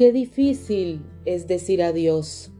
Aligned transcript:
Qué 0.00 0.12
difícil 0.12 1.02
es 1.26 1.46
decir 1.46 1.82
adiós. 1.82 2.50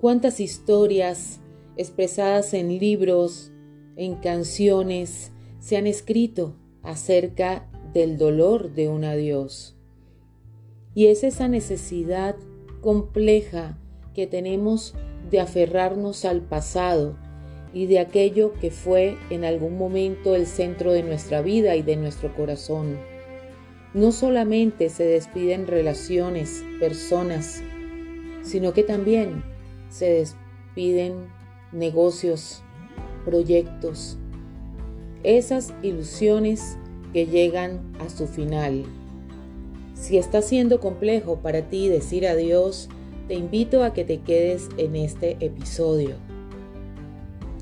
Cuántas 0.00 0.40
historias 0.40 1.40
expresadas 1.76 2.54
en 2.54 2.78
libros, 2.78 3.52
en 3.96 4.14
canciones, 4.14 5.30
se 5.58 5.76
han 5.76 5.86
escrito 5.86 6.56
acerca 6.82 7.68
del 7.92 8.16
dolor 8.16 8.72
de 8.72 8.88
un 8.88 9.04
adiós. 9.04 9.76
Y 10.94 11.08
es 11.08 11.22
esa 11.22 11.48
necesidad 11.48 12.34
compleja 12.80 13.78
que 14.14 14.26
tenemos 14.26 14.94
de 15.30 15.40
aferrarnos 15.40 16.24
al 16.24 16.40
pasado 16.40 17.18
y 17.74 17.84
de 17.84 17.98
aquello 17.98 18.54
que 18.54 18.70
fue 18.70 19.18
en 19.28 19.44
algún 19.44 19.76
momento 19.76 20.34
el 20.34 20.46
centro 20.46 20.92
de 20.92 21.02
nuestra 21.02 21.42
vida 21.42 21.76
y 21.76 21.82
de 21.82 21.96
nuestro 21.96 22.34
corazón. 22.34 22.96
No 23.94 24.12
solamente 24.12 24.90
se 24.90 25.04
despiden 25.04 25.66
relaciones, 25.66 26.62
personas, 26.78 27.62
sino 28.42 28.74
que 28.74 28.82
también 28.82 29.42
se 29.88 30.10
despiden 30.10 31.28
negocios, 31.72 32.62
proyectos, 33.24 34.18
esas 35.22 35.72
ilusiones 35.82 36.76
que 37.12 37.26
llegan 37.26 37.80
a 37.98 38.10
su 38.10 38.26
final. 38.26 38.84
Si 39.94 40.18
está 40.18 40.42
siendo 40.42 40.80
complejo 40.80 41.38
para 41.40 41.62
ti 41.62 41.88
decir 41.88 42.26
adiós, 42.26 42.88
te 43.26 43.34
invito 43.34 43.82
a 43.82 43.92
que 43.92 44.04
te 44.04 44.20
quedes 44.20 44.68
en 44.76 44.96
este 44.96 45.36
episodio. 45.40 46.16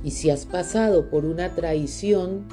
Y 0.05 0.11
si 0.11 0.31
has 0.31 0.45
pasado 0.45 1.09
por 1.09 1.25
una 1.25 1.55
traición, 1.55 2.47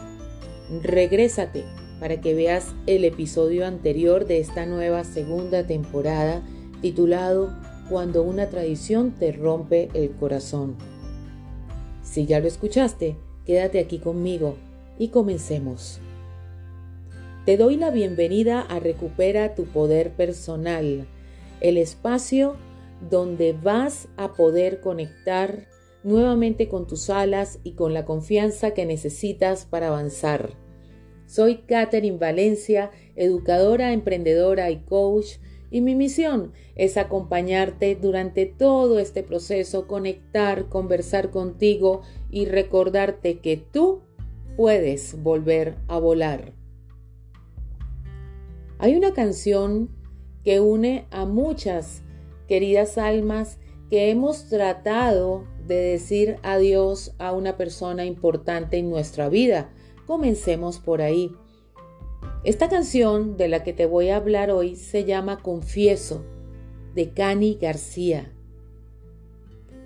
regrésate 0.82 1.66
para 2.04 2.20
que 2.20 2.34
veas 2.34 2.76
el 2.86 3.06
episodio 3.06 3.66
anterior 3.66 4.26
de 4.26 4.40
esta 4.40 4.66
nueva 4.66 5.06
segunda 5.06 5.66
temporada 5.66 6.44
titulado 6.82 7.54
Cuando 7.90 8.24
una 8.24 8.50
tradición 8.50 9.12
te 9.12 9.32
rompe 9.32 9.88
el 9.94 10.12
corazón. 10.12 10.76
Si 12.02 12.26
ya 12.26 12.42
lo 12.42 12.48
escuchaste, 12.50 13.16
quédate 13.46 13.80
aquí 13.80 14.00
conmigo 14.00 14.58
y 15.00 15.12
comencemos. 15.12 16.02
Te 17.46 17.56
doy 17.56 17.78
la 17.78 17.90
bienvenida 17.90 18.60
a 18.60 18.80
Recupera 18.82 19.56
tu 19.56 19.64
Poder 19.64 20.12
Personal, 20.12 21.08
el 21.62 21.78
espacio 21.78 22.58
donde 23.10 23.54
vas 23.54 24.10
a 24.18 24.34
poder 24.34 24.82
conectar 24.82 25.70
nuevamente 26.04 26.68
con 26.68 26.86
tus 26.86 27.10
alas 27.10 27.60
y 27.64 27.76
con 27.76 27.94
la 27.94 28.04
confianza 28.04 28.72
que 28.72 28.86
necesitas 28.86 29.66
para 29.66 29.88
avanzar. 29.88 30.62
Soy 31.26 31.58
Katherine 31.68 32.18
Valencia, 32.18 32.92
educadora, 33.16 33.94
emprendedora 33.94 34.70
y 34.72 34.78
coach, 34.82 35.38
y 35.72 35.82
mi 35.82 35.96
misión 35.96 36.54
es 36.76 36.98
acompañarte 36.98 37.96
durante 37.96 38.46
todo 38.46 39.00
este 39.00 39.24
proceso, 39.24 39.88
conectar, 39.88 40.70
conversar 40.70 41.32
contigo 41.32 42.02
y 42.30 42.46
recordarte 42.46 43.40
que 43.40 43.58
tú 43.58 44.02
puedes 44.56 45.22
volver 45.24 45.78
a 45.88 45.98
volar. 45.98 46.54
Hay 48.78 48.96
una 48.96 49.14
canción 49.14 49.90
que 50.44 50.60
une 50.60 51.08
a 51.10 51.26
muchas 51.26 52.04
queridas 52.48 52.98
almas 52.98 53.58
que 53.90 54.12
hemos 54.12 54.50
tratado 54.50 55.48
de 55.66 55.76
decir 55.76 56.38
adiós 56.44 57.16
a 57.18 57.32
una 57.32 57.58
persona 57.58 58.06
importante 58.06 58.78
en 58.78 58.90
nuestra 58.90 59.30
vida 59.30 59.72
Comencemos 60.06 60.80
por 60.80 61.02
ahí. 61.02 61.32
Esta 62.44 62.68
canción 62.68 63.38
de 63.38 63.48
la 63.48 63.64
que 63.64 63.72
te 63.72 63.86
voy 63.86 64.10
a 64.10 64.18
hablar 64.18 64.52
hoy 64.52 64.76
se 64.76 65.06
llama 65.06 65.42
Confieso, 65.42 66.26
de 66.94 67.14
Cani 67.14 67.58
García. 67.62 68.34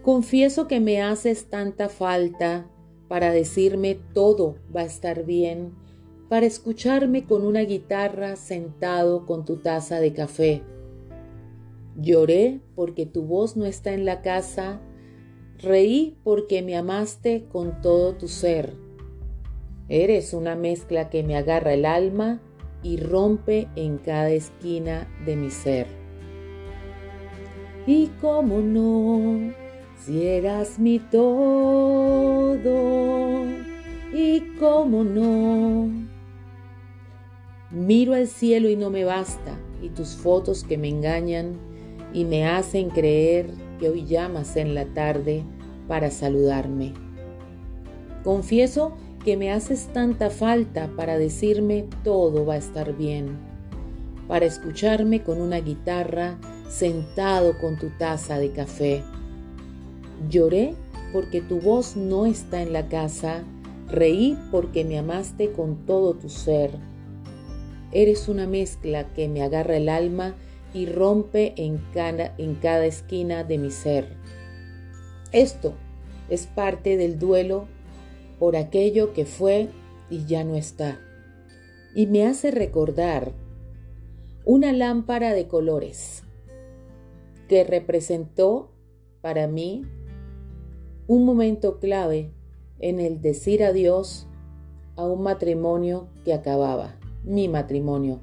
Confieso 0.01 0.67
que 0.67 0.79
me 0.79 1.03
haces 1.03 1.49
tanta 1.51 1.87
falta 1.87 2.67
para 3.07 3.31
decirme 3.31 3.99
todo 4.15 4.55
va 4.75 4.81
a 4.81 4.85
estar 4.85 5.23
bien, 5.23 5.73
para 6.29 6.47
escucharme 6.47 7.25
con 7.25 7.45
una 7.45 7.61
guitarra 7.61 8.37
sentado 8.37 9.27
con 9.27 9.45
tu 9.45 9.57
taza 9.57 9.99
de 9.99 10.13
café. 10.13 10.63
Lloré 11.95 12.59
porque 12.75 13.05
tu 13.05 13.21
voz 13.21 13.55
no 13.55 13.65
está 13.65 13.93
en 13.93 14.03
la 14.03 14.23
casa, 14.23 14.81
reí 15.59 16.17
porque 16.23 16.63
me 16.63 16.75
amaste 16.75 17.45
con 17.49 17.81
todo 17.81 18.15
tu 18.15 18.27
ser 18.27 18.86
Eres 19.89 20.33
una 20.33 20.55
mezcla 20.55 21.09
que 21.09 21.23
me 21.23 21.37
agarra 21.37 21.73
el 21.73 21.85
alma 21.85 22.41
y 22.83 22.97
rompe 22.97 23.69
en 23.75 23.97
cada 23.97 24.29
esquina 24.29 25.07
de 25.25 25.37
mi 25.37 25.49
ser. 25.49 25.87
Y 27.85 28.07
cómo 28.19 28.59
no, 28.59 29.53
si 29.97 30.27
eras 30.27 30.77
mi 30.77 30.99
todo, 30.99 32.65
y 34.13 34.41
cómo 34.59 35.05
no. 35.05 35.89
Miro 37.71 38.13
al 38.13 38.27
cielo 38.27 38.69
y 38.69 38.75
no 38.75 38.89
me 38.89 39.05
basta, 39.05 39.57
y 39.81 39.87
tus 39.89 40.17
fotos 40.17 40.65
que 40.65 40.77
me 40.77 40.89
engañan 40.89 41.53
y 42.13 42.25
me 42.25 42.45
hacen 42.45 42.89
creer 42.89 43.49
que 43.79 43.89
hoy 43.89 44.05
llamas 44.05 44.57
en 44.57 44.75
la 44.75 44.85
tarde 44.85 45.43
para 45.87 46.11
saludarme. 46.11 46.93
Confieso 48.23 48.97
que 49.27 49.35
me 49.35 49.51
haces 49.51 49.87
tanta 49.91 50.29
falta 50.29 50.87
para 50.95 51.17
decirme 51.17 51.83
todo 52.05 52.45
va 52.45 52.53
a 52.53 52.59
estar 52.59 52.95
bien, 52.95 53.37
para 54.25 54.45
escucharme 54.45 55.21
con 55.21 55.41
una 55.41 55.59
guitarra 55.59 56.39
sentado 56.69 57.57
con 57.59 57.77
tu 57.77 57.89
taza 57.89 58.39
de 58.39 58.53
café. 58.53 59.03
Lloré 60.29 60.75
porque 61.11 61.41
tu 61.41 61.59
voz 61.59 61.97
no 61.97 62.25
está 62.25 62.61
en 62.61 62.71
la 62.71 62.87
casa, 62.87 63.43
reí 63.89 64.37
porque 64.49 64.85
me 64.85 64.97
amaste 64.97 65.51
con 65.51 65.85
todo 65.85 66.13
tu 66.13 66.29
ser. 66.29 66.71
Eres 67.91 68.29
una 68.29 68.47
mezcla 68.47 69.13
que 69.13 69.27
me 69.27 69.41
agarra 69.41 69.75
el 69.75 69.89
alma 69.89 70.35
y 70.73 70.85
rompe 70.85 71.53
en 71.57 71.81
cada, 71.93 72.33
en 72.37 72.55
cada 72.55 72.85
esquina 72.85 73.43
de 73.43 73.57
mi 73.57 73.71
ser. 73.71 74.07
Esto 75.33 75.73
es 76.29 76.47
parte 76.47 76.95
del 76.95 77.19
duelo 77.19 77.67
por 78.39 78.55
aquello 78.55 79.13
que 79.13 79.25
fue 79.25 79.69
y 80.09 80.25
ya 80.25 80.43
no 80.43 80.55
está. 80.55 80.99
Y 81.95 82.07
me 82.07 82.25
hace 82.25 82.51
recordar 82.51 83.33
una 84.45 84.71
lámpara 84.71 85.33
de 85.33 85.47
colores 85.47 86.23
que 87.47 87.63
representó 87.63 88.71
para 89.21 89.47
mí 89.47 89.85
un 91.07 91.25
momento 91.25 91.79
clave 91.79 92.31
en 92.79 92.99
el 92.99 93.21
decir 93.21 93.63
adiós 93.63 94.27
a 94.95 95.05
un 95.05 95.23
matrimonio 95.23 96.07
que 96.23 96.33
acababa, 96.33 96.99
mi 97.23 97.47
matrimonio. 97.47 98.19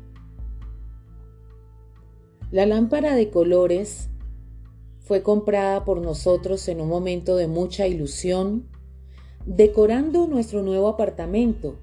La 2.51 2.67
lámpara 2.67 3.15
de 3.17 3.31
colores 3.31 4.11
fue 5.01 5.23
comprada 5.23 5.85
por 5.85 6.01
nosotros 6.01 6.69
en 6.69 6.81
un 6.81 6.89
momento 6.89 7.37
de 7.37 7.49
mucha 7.49 7.87
ilusión 7.87 8.69
decorando 9.47 10.27
nuestro 10.27 10.63
nuevo 10.63 10.89
apartamento. 10.89 11.77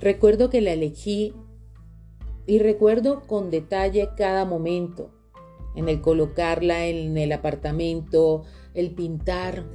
Recuerdo 0.00 0.48
que 0.48 0.60
la 0.60 0.72
elegí 0.72 1.34
y 2.46 2.58
recuerdo 2.58 3.22
con 3.26 3.50
detalle 3.50 4.08
cada 4.16 4.44
momento, 4.44 5.10
en 5.76 5.88
el 5.88 6.00
colocarla 6.00 6.86
en 6.86 7.16
el 7.18 7.32
apartamento, 7.32 8.44
el 8.74 8.94
pintar 8.94 9.66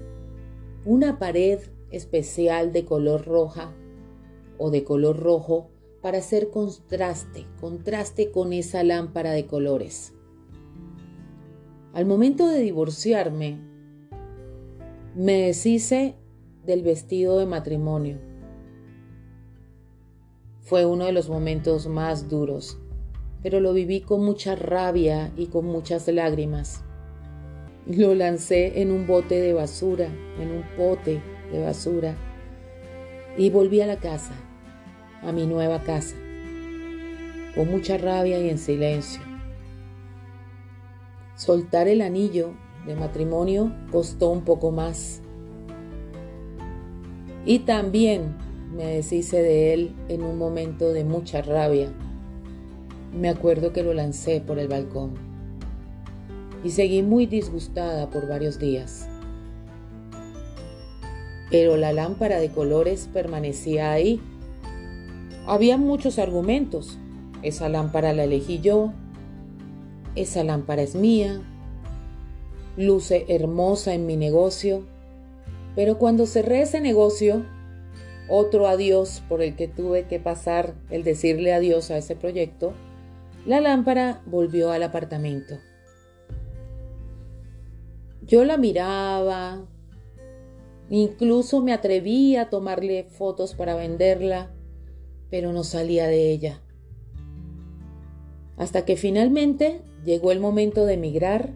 una 0.83 1.19
pared 1.19 1.59
especial 1.91 2.73
de 2.73 2.85
color 2.85 3.25
roja 3.25 3.73
o 4.57 4.71
de 4.71 4.83
color 4.83 5.19
rojo 5.19 5.69
para 6.01 6.17
hacer 6.17 6.49
contraste, 6.49 7.45
contraste 7.61 8.31
con 8.31 8.53
esa 8.53 8.83
lámpara 8.83 9.31
de 9.31 9.45
colores. 9.45 10.13
Al 11.93 12.05
momento 12.05 12.47
de 12.47 12.59
divorciarme, 12.59 13.74
me 15.15 15.43
deshice 15.43 16.13
del 16.65 16.83
vestido 16.83 17.39
de 17.39 17.45
matrimonio. 17.45 18.17
Fue 20.59 20.85
uno 20.85 21.05
de 21.05 21.13
los 21.13 21.29
momentos 21.29 21.87
más 21.87 22.27
duros, 22.27 22.77
pero 23.41 23.61
lo 23.61 23.71
viví 23.71 24.01
con 24.01 24.25
mucha 24.25 24.55
rabia 24.55 25.31
y 25.37 25.47
con 25.47 25.67
muchas 25.67 26.09
lágrimas. 26.09 26.83
Lo 27.87 28.13
lancé 28.13 28.81
en 28.81 28.91
un 28.91 29.07
bote 29.07 29.39
de 29.39 29.53
basura, 29.53 30.09
en 30.37 30.51
un 30.51 30.63
pote 30.75 31.21
de 31.49 31.63
basura, 31.63 32.17
y 33.37 33.49
volví 33.49 33.79
a 33.79 33.87
la 33.87 33.97
casa, 33.97 34.33
a 35.21 35.31
mi 35.31 35.45
nueva 35.47 35.81
casa, 35.83 36.17
con 37.55 37.71
mucha 37.71 37.97
rabia 37.97 38.37
y 38.41 38.49
en 38.49 38.57
silencio. 38.57 39.21
Soltar 41.37 41.87
el 41.87 42.01
anillo 42.01 42.53
de 42.85 42.95
matrimonio 42.95 43.71
costó 43.91 44.29
un 44.29 44.41
poco 44.41 44.71
más. 44.71 45.21
Y 47.45 47.59
también 47.59 48.35
me 48.75 48.85
deshice 48.85 49.41
de 49.41 49.73
él 49.73 49.95
en 50.09 50.23
un 50.23 50.37
momento 50.37 50.91
de 50.91 51.03
mucha 51.03 51.41
rabia. 51.41 51.91
Me 53.13 53.29
acuerdo 53.29 53.71
que 53.71 53.83
lo 53.83 53.93
lancé 53.93 54.41
por 54.41 54.59
el 54.59 54.67
balcón 54.67 55.13
y 56.65 56.71
seguí 56.71 57.03
muy 57.03 57.27
disgustada 57.27 58.09
por 58.09 58.27
varios 58.27 58.57
días. 58.57 59.07
Pero 61.51 61.77
la 61.77 61.93
lámpara 61.93 62.39
de 62.39 62.49
colores 62.49 63.07
permanecía 63.13 63.91
ahí. 63.91 64.19
Había 65.45 65.77
muchos 65.77 66.17
argumentos. 66.17 66.97
Esa 67.43 67.69
lámpara 67.69 68.13
la 68.13 68.23
elegí 68.23 68.59
yo. 68.61 68.93
Esa 70.15 70.43
lámpara 70.43 70.81
es 70.81 70.95
mía. 70.95 71.39
Luce 72.77 73.25
hermosa 73.29 73.93
en 73.93 74.05
mi 74.05 74.17
negocio. 74.17 74.85
Pero 75.75 75.97
cuando 75.97 76.25
cerré 76.25 76.61
ese 76.61 76.81
negocio, 76.81 77.45
otro 78.27 78.67
adiós 78.67 79.21
por 79.29 79.41
el 79.41 79.55
que 79.55 79.67
tuve 79.67 80.07
que 80.07 80.19
pasar 80.19 80.73
el 80.89 81.03
decirle 81.03 81.53
adiós 81.53 81.91
a 81.91 81.97
ese 81.97 82.15
proyecto, 82.15 82.73
la 83.45 83.61
lámpara 83.61 84.23
volvió 84.25 84.71
al 84.71 84.83
apartamento. 84.83 85.59
Yo 88.23 88.43
la 88.43 88.57
miraba, 88.57 89.67
incluso 90.89 91.61
me 91.61 91.73
atreví 91.73 92.35
a 92.37 92.49
tomarle 92.49 93.03
fotos 93.03 93.53
para 93.53 93.75
venderla, 93.75 94.51
pero 95.29 95.53
no 95.53 95.63
salía 95.63 96.07
de 96.07 96.31
ella. 96.31 96.61
Hasta 98.57 98.85
que 98.85 98.95
finalmente 98.95 99.81
llegó 100.03 100.31
el 100.31 100.39
momento 100.39 100.85
de 100.85 100.95
emigrar 100.95 101.53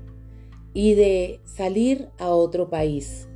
y 0.74 0.94
de 0.94 1.40
salir 1.46 2.10
a 2.18 2.30
otro 2.30 2.70
país. 2.70 3.28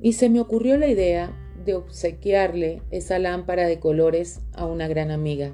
Y 0.00 0.12
se 0.12 0.28
me 0.28 0.40
ocurrió 0.40 0.76
la 0.76 0.86
idea 0.86 1.32
de 1.64 1.74
obsequiarle 1.74 2.82
esa 2.90 3.18
lámpara 3.18 3.66
de 3.66 3.80
colores 3.80 4.40
a 4.54 4.66
una 4.66 4.88
gran 4.88 5.10
amiga. 5.10 5.52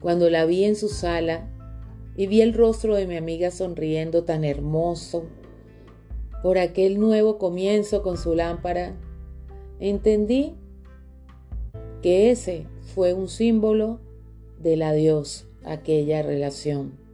Cuando 0.00 0.30
la 0.30 0.46
vi 0.46 0.64
en 0.64 0.76
su 0.76 0.88
sala 0.88 1.48
y 2.16 2.26
vi 2.26 2.40
el 2.40 2.54
rostro 2.54 2.94
de 2.94 3.06
mi 3.06 3.16
amiga 3.16 3.50
sonriendo 3.50 4.24
tan 4.24 4.44
hermoso 4.44 5.24
por 6.42 6.58
aquel 6.58 6.98
nuevo 6.98 7.38
comienzo 7.38 8.02
con 8.02 8.16
su 8.16 8.34
lámpara, 8.34 8.96
entendí 9.78 10.54
que 12.02 12.30
ese 12.30 12.66
fue 12.94 13.12
un 13.12 13.28
símbolo 13.28 14.00
del 14.58 14.82
adiós 14.82 15.46
a 15.64 15.72
aquella 15.72 16.22
relación. 16.22 17.09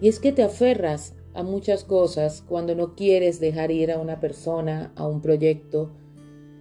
Y 0.00 0.08
es 0.08 0.20
que 0.20 0.32
te 0.32 0.42
aferras 0.42 1.14
a 1.34 1.42
muchas 1.42 1.84
cosas 1.84 2.42
cuando 2.46 2.74
no 2.74 2.94
quieres 2.94 3.40
dejar 3.40 3.70
ir 3.70 3.92
a 3.92 3.98
una 3.98 4.20
persona, 4.20 4.92
a 4.96 5.06
un 5.06 5.20
proyecto. 5.20 5.92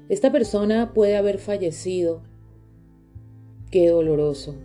Esta 0.10 0.32
persona 0.32 0.94
puede 0.94 1.18
haber 1.18 1.40
fallecido 1.40 2.22
Qué 3.72 3.90
doloroso. 3.90 4.56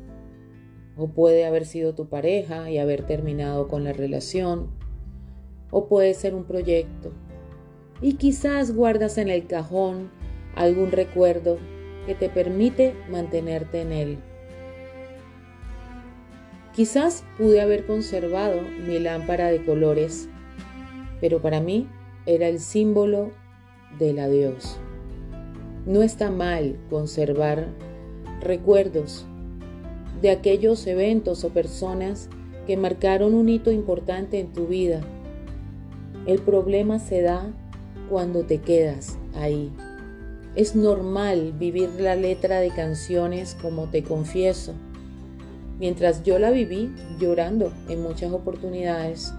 O 0.96 1.08
puede 1.08 1.44
haber 1.44 1.64
sido 1.64 1.94
tu 1.94 2.08
pareja 2.08 2.70
y 2.70 2.78
haber 2.78 3.06
terminado 3.06 3.66
con 3.66 3.82
la 3.82 3.92
relación. 3.92 4.68
O 5.70 5.88
puede 5.88 6.14
ser 6.14 6.34
un 6.34 6.44
proyecto. 6.44 7.10
Y 8.00 8.14
quizás 8.14 8.74
guardas 8.74 9.18
en 9.18 9.28
el 9.28 9.46
cajón 9.46 10.10
algún 10.54 10.92
recuerdo 10.92 11.58
que 12.06 12.14
te 12.14 12.28
permite 12.28 12.94
mantenerte 13.10 13.80
en 13.80 13.92
él. 13.92 14.18
Quizás 16.74 17.24
pude 17.36 17.60
haber 17.60 17.84
conservado 17.84 18.60
mi 18.86 18.98
lámpara 18.98 19.48
de 19.48 19.64
colores, 19.64 20.28
pero 21.20 21.42
para 21.42 21.60
mí 21.60 21.88
era 22.26 22.46
el 22.46 22.60
símbolo 22.60 23.32
del 23.98 24.20
adiós. 24.20 24.78
No 25.84 26.02
está 26.02 26.30
mal 26.30 26.76
conservar 26.88 27.66
recuerdos 28.40 29.26
de 30.22 30.30
aquellos 30.30 30.86
eventos 30.86 31.44
o 31.44 31.48
personas 31.48 32.28
que 32.66 32.76
marcaron 32.76 33.34
un 33.34 33.48
hito 33.48 33.72
importante 33.72 34.38
en 34.38 34.52
tu 34.52 34.66
vida. 34.66 35.00
El 36.26 36.40
problema 36.40 36.98
se 36.98 37.22
da 37.22 37.52
cuando 38.08 38.44
te 38.44 38.58
quedas 38.58 39.18
ahí. 39.34 39.72
Es 40.54 40.76
normal 40.76 41.52
vivir 41.58 41.88
la 41.98 42.14
letra 42.14 42.60
de 42.60 42.70
canciones 42.70 43.56
como 43.60 43.86
te 43.86 44.02
confieso. 44.02 44.74
Mientras 45.80 46.22
yo 46.22 46.38
la 46.38 46.50
viví 46.50 46.94
llorando 47.18 47.72
en 47.88 48.02
muchas 48.02 48.32
oportunidades, 48.32 49.32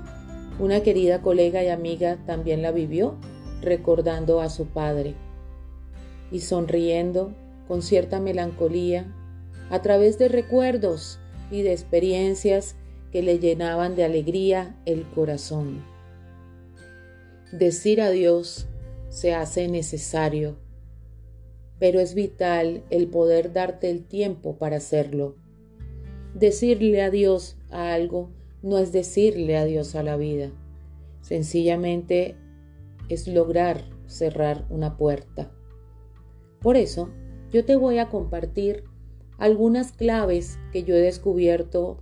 una 0.59 0.81
querida 0.81 1.21
colega 1.21 1.63
y 1.63 1.69
amiga 1.69 2.17
también 2.25 2.63
la 2.63 2.71
vivió 2.71 3.15
recordando 3.61 4.41
a 4.41 4.49
su 4.49 4.65
padre 4.65 5.13
y 6.31 6.39
sonriendo 6.39 7.35
con 7.67 7.83
cierta 7.83 8.19
melancolía, 8.19 9.05
a 9.69 9.81
través 9.83 10.17
de 10.17 10.29
recuerdos 10.29 11.19
y 11.51 11.61
de 11.61 11.73
experiencias 11.73 12.75
que 13.11 13.21
le 13.21 13.37
llenaban 13.37 13.95
de 13.95 14.03
alegría 14.03 14.75
el 14.85 15.07
corazón. 15.11 15.85
Decir 17.51 18.01
adiós 18.01 18.65
se 19.09 19.35
hace 19.35 19.67
necesario, 19.67 20.57
pero 21.79 21.99
es 21.99 22.15
vital 22.15 22.83
el 22.89 23.07
poder 23.07 23.53
darte 23.53 23.91
el 23.91 24.05
tiempo 24.05 24.57
para 24.57 24.77
hacerlo. 24.77 25.40
Decirle 26.33 27.01
adiós 27.01 27.57
a 27.69 27.93
algo 27.93 28.31
no 28.61 28.77
es 28.77 28.91
decirle 28.91 29.57
adiós 29.57 29.95
a 29.95 30.03
la 30.03 30.15
vida, 30.17 30.51
sencillamente 31.21 32.35
es 33.09 33.27
lograr 33.27 33.83
cerrar 34.07 34.65
una 34.69 34.97
puerta. 34.97 35.51
Por 36.61 36.77
eso, 36.77 37.09
yo 37.51 37.65
te 37.65 37.75
voy 37.75 37.97
a 37.97 38.07
compartir 38.09 38.85
algunas 39.37 39.91
claves 39.91 40.59
que 40.71 40.83
yo 40.83 40.95
he 40.95 41.01
descubierto 41.01 41.99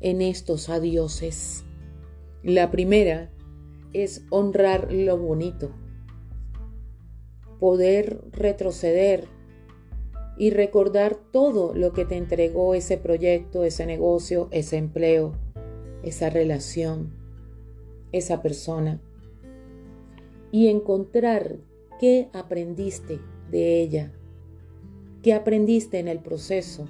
en 0.00 0.22
estos 0.22 0.68
adioses. 0.68 1.64
La 2.42 2.70
primera 2.70 3.30
es 3.92 4.24
honrar 4.30 4.92
lo 4.92 5.18
bonito, 5.18 5.72
poder 7.58 8.22
retroceder 8.32 9.26
y 10.40 10.48
recordar 10.48 11.18
todo 11.32 11.74
lo 11.74 11.92
que 11.92 12.06
te 12.06 12.16
entregó 12.16 12.74
ese 12.74 12.96
proyecto, 12.96 13.62
ese 13.62 13.84
negocio, 13.84 14.48
ese 14.52 14.78
empleo, 14.78 15.34
esa 16.02 16.30
relación, 16.30 17.12
esa 18.10 18.40
persona 18.40 19.02
y 20.50 20.68
encontrar 20.68 21.58
qué 21.98 22.30
aprendiste 22.32 23.20
de 23.50 23.82
ella 23.82 24.14
que 25.22 25.34
aprendiste 25.34 25.98
en 25.98 26.08
el 26.08 26.20
proceso, 26.20 26.88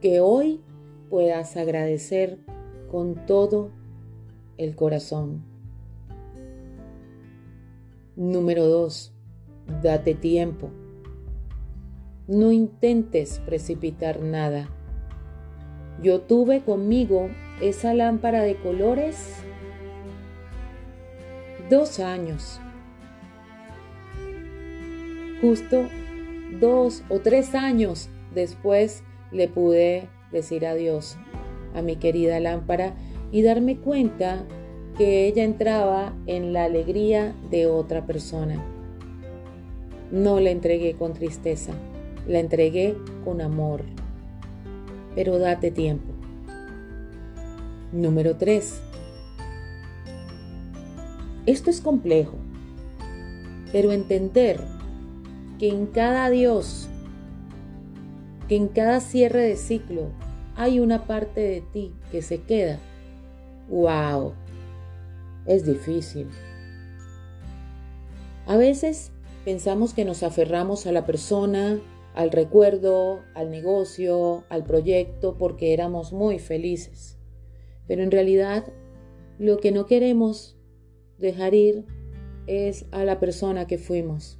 que 0.00 0.20
hoy 0.20 0.62
puedas 1.10 1.58
agradecer 1.58 2.38
con 2.90 3.26
todo 3.26 3.70
el 4.56 4.74
corazón. 4.74 5.44
Número 8.16 8.66
2. 8.66 9.12
Date 9.82 10.14
tiempo. 10.14 10.70
No 12.28 12.52
intentes 12.52 13.40
precipitar 13.46 14.20
nada. 14.20 14.68
Yo 16.02 16.20
tuve 16.20 16.60
conmigo 16.60 17.30
esa 17.62 17.94
lámpara 17.94 18.42
de 18.42 18.54
colores 18.56 19.42
dos 21.70 21.98
años. 22.00 22.60
Justo 25.40 25.88
dos 26.60 27.02
o 27.08 27.20
tres 27.20 27.54
años 27.54 28.10
después 28.34 29.02
le 29.32 29.48
pude 29.48 30.10
decir 30.30 30.66
adiós 30.66 31.16
a 31.74 31.80
mi 31.80 31.96
querida 31.96 32.40
lámpara 32.40 32.92
y 33.32 33.40
darme 33.40 33.78
cuenta 33.78 34.44
que 34.98 35.26
ella 35.26 35.44
entraba 35.44 36.12
en 36.26 36.52
la 36.52 36.64
alegría 36.64 37.34
de 37.50 37.66
otra 37.66 38.04
persona. 38.04 38.62
No 40.10 40.40
la 40.40 40.50
entregué 40.50 40.92
con 40.92 41.14
tristeza, 41.14 41.72
la 42.28 42.38
entregué 42.38 42.96
con 43.24 43.40
amor. 43.40 43.82
Pero 45.14 45.38
date 45.38 45.70
tiempo. 45.72 46.12
Número 47.90 48.36
3. 48.36 48.82
Esto 51.46 51.70
es 51.70 51.80
complejo, 51.80 52.36
pero 53.72 53.90
entender 53.92 54.60
que 55.58 55.68
en 55.68 55.86
cada 55.86 56.28
Dios, 56.28 56.88
que 58.48 58.56
en 58.56 58.68
cada 58.68 59.00
cierre 59.00 59.40
de 59.40 59.56
ciclo 59.56 60.08
hay 60.54 60.80
una 60.80 61.04
parte 61.04 61.40
de 61.40 61.62
ti 61.72 61.94
que 62.12 62.20
se 62.20 62.42
queda. 62.42 62.78
¡Wow! 63.70 64.34
Es 65.46 65.64
difícil. 65.64 66.28
A 68.46 68.56
veces 68.56 69.10
pensamos 69.44 69.94
que 69.94 70.04
nos 70.04 70.22
aferramos 70.22 70.86
a 70.86 70.92
la 70.92 71.06
persona, 71.06 71.78
al 72.14 72.30
recuerdo, 72.30 73.22
al 73.34 73.50
negocio, 73.50 74.44
al 74.48 74.64
proyecto, 74.64 75.36
porque 75.38 75.72
éramos 75.72 76.12
muy 76.12 76.38
felices. 76.38 77.18
Pero 77.86 78.02
en 78.02 78.10
realidad 78.10 78.72
lo 79.38 79.58
que 79.58 79.72
no 79.72 79.86
queremos 79.86 80.56
dejar 81.18 81.54
ir 81.54 81.84
es 82.46 82.86
a 82.90 83.04
la 83.04 83.20
persona 83.20 83.66
que 83.66 83.78
fuimos. 83.78 84.38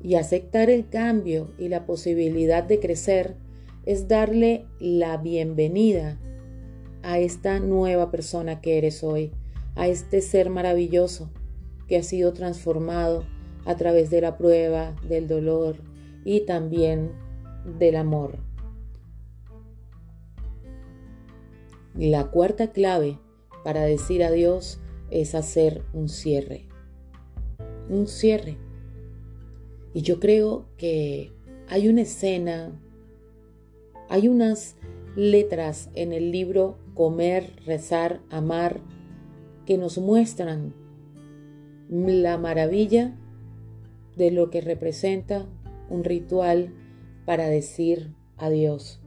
Y 0.00 0.16
aceptar 0.16 0.70
el 0.70 0.88
cambio 0.88 1.52
y 1.58 1.68
la 1.68 1.86
posibilidad 1.86 2.64
de 2.64 2.80
crecer 2.80 3.36
es 3.84 4.08
darle 4.08 4.66
la 4.78 5.16
bienvenida 5.16 6.18
a 7.02 7.18
esta 7.18 7.58
nueva 7.58 8.10
persona 8.10 8.60
que 8.60 8.78
eres 8.78 9.02
hoy, 9.02 9.32
a 9.74 9.88
este 9.88 10.20
ser 10.20 10.50
maravilloso 10.50 11.30
que 11.88 11.96
ha 11.96 12.02
sido 12.02 12.32
transformado 12.32 13.24
a 13.64 13.76
través 13.76 14.10
de 14.10 14.20
la 14.20 14.36
prueba, 14.36 14.94
del 15.08 15.28
dolor 15.28 15.76
y 16.24 16.40
también 16.40 17.12
del 17.78 17.96
amor. 17.96 18.38
La 21.96 22.30
cuarta 22.30 22.72
clave 22.72 23.18
para 23.64 23.82
decir 23.82 24.24
adiós 24.24 24.80
es 25.10 25.34
hacer 25.34 25.82
un 25.92 26.08
cierre. 26.08 26.66
Un 27.88 28.06
cierre. 28.06 28.56
Y 29.94 30.00
yo 30.02 30.18
creo 30.18 30.64
que 30.78 31.32
hay 31.68 31.88
una 31.88 32.02
escena, 32.02 32.72
hay 34.08 34.28
unas 34.28 34.76
letras 35.16 35.90
en 35.94 36.12
el 36.12 36.32
libro 36.32 36.78
Comer, 36.94 37.52
Rezar, 37.66 38.20
Amar 38.30 38.80
que 39.66 39.76
nos 39.76 39.98
muestran 39.98 40.74
la 41.90 42.38
maravilla 42.38 43.14
de 44.16 44.30
lo 44.30 44.50
que 44.50 44.60
representa 44.60 45.46
un 45.88 46.04
ritual 46.04 46.72
para 47.24 47.46
decir 47.48 48.14
adiós. 48.36 49.00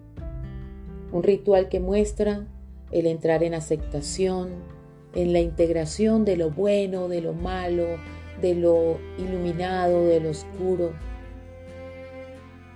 Un 1.11 1.23
ritual 1.23 1.69
que 1.69 1.79
muestra 1.79 2.47
el 2.91 3.07
entrar 3.07 3.43
en 3.43 3.53
aceptación, 3.53 4.49
en 5.13 5.33
la 5.33 5.39
integración 5.39 6.25
de 6.25 6.37
lo 6.37 6.51
bueno, 6.51 7.07
de 7.07 7.21
lo 7.21 7.33
malo, 7.33 7.85
de 8.41 8.55
lo 8.55 8.99
iluminado, 9.17 10.05
de 10.05 10.19
lo 10.19 10.29
oscuro, 10.29 10.91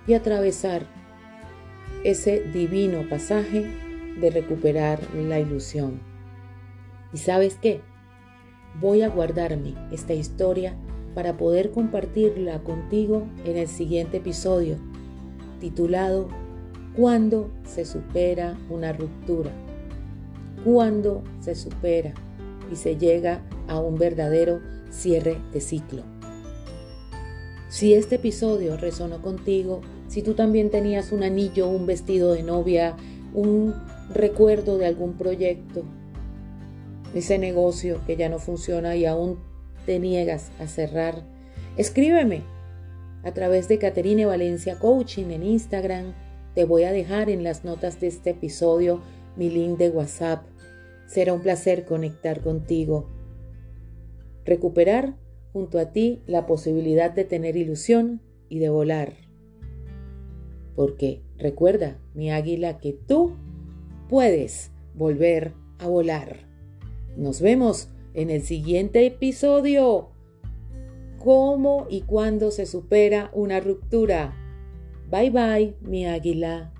y 0.06 0.14
atravesar 0.14 0.86
ese 2.04 2.40
divino 2.40 3.08
pasaje 3.08 3.66
de 4.20 4.30
recuperar 4.30 5.00
la 5.14 5.38
ilusión. 5.38 6.00
¿Y 7.12 7.18
sabes 7.18 7.58
qué? 7.60 7.80
Voy 8.80 9.02
a 9.02 9.08
guardarme 9.08 9.74
esta 9.92 10.14
historia 10.14 10.76
para 11.14 11.36
poder 11.36 11.70
compartirla 11.70 12.62
contigo 12.62 13.26
en 13.44 13.56
el 13.56 13.68
siguiente 13.68 14.18
episodio, 14.18 14.76
titulado 15.60 16.28
¿Cuándo 16.96 17.50
se 17.64 17.84
supera 17.84 18.58
una 18.68 18.92
ruptura? 18.92 19.50
¿Cuándo 20.64 21.22
se 21.40 21.54
supera 21.54 22.12
y 22.70 22.76
se 22.76 22.96
llega 22.96 23.42
a 23.68 23.78
un 23.78 23.96
verdadero 23.96 24.60
cierre 24.90 25.38
de 25.52 25.60
ciclo? 25.60 26.02
Si 27.68 27.94
este 27.94 28.16
episodio 28.16 28.76
resonó 28.76 29.22
contigo, 29.22 29.80
si 30.08 30.22
tú 30.22 30.34
también 30.34 30.70
tenías 30.70 31.12
un 31.12 31.22
anillo, 31.22 31.68
un 31.68 31.86
vestido 31.86 32.32
de 32.32 32.42
novia, 32.42 32.96
un 33.32 33.74
recuerdo 34.12 34.76
de 34.76 34.86
algún 34.86 35.12
proyecto, 35.12 35.84
ese 37.14 37.38
negocio 37.38 38.00
que 38.06 38.16
ya 38.16 38.28
no 38.28 38.40
funciona 38.40 38.96
y 38.96 39.06
aún 39.06 39.38
te 39.86 39.98
niegas 39.98 40.50
a 40.58 40.66
cerrar, 40.66 41.22
escríbeme 41.76 42.42
a 43.22 43.32
través 43.32 43.68
de 43.68 43.78
Caterine 43.78 44.26
Valencia 44.26 44.78
Coaching 44.78 45.30
en 45.30 45.42
Instagram. 45.42 46.14
Te 46.54 46.64
voy 46.64 46.84
a 46.84 46.92
dejar 46.92 47.30
en 47.30 47.44
las 47.44 47.64
notas 47.64 48.00
de 48.00 48.08
este 48.08 48.30
episodio 48.30 49.00
mi 49.36 49.50
link 49.50 49.78
de 49.78 49.90
WhatsApp. 49.90 50.44
Será 51.06 51.32
un 51.32 51.40
placer 51.40 51.84
conectar 51.84 52.40
contigo. 52.40 53.08
Recuperar 54.44 55.16
junto 55.52 55.78
a 55.78 55.92
ti 55.92 56.22
la 56.26 56.46
posibilidad 56.46 57.10
de 57.12 57.24
tener 57.24 57.56
ilusión 57.56 58.20
y 58.48 58.58
de 58.58 58.68
volar. 58.68 59.14
Porque 60.76 61.22
recuerda, 61.36 61.98
mi 62.14 62.30
águila, 62.30 62.78
que 62.78 62.92
tú 62.92 63.36
puedes 64.08 64.70
volver 64.94 65.52
a 65.78 65.88
volar. 65.88 66.36
Nos 67.16 67.40
vemos 67.40 67.88
en 68.14 68.30
el 68.30 68.42
siguiente 68.42 69.06
episodio. 69.06 70.10
¿Cómo 71.18 71.86
y 71.90 72.02
cuándo 72.02 72.50
se 72.50 72.66
supera 72.66 73.30
una 73.34 73.60
ruptura? 73.60 74.34
Bye 75.10 75.30
bye, 75.30 75.74
mi 75.82 76.06
águila. 76.06 76.72